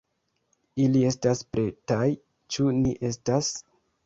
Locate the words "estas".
1.09-1.43, 3.13-3.53